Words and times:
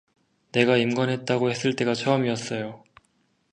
내가 0.51 0.77
임관됐다고 0.77 1.51
했을 1.51 1.75
때가 1.75 1.93
처음이었어요. 1.93 2.83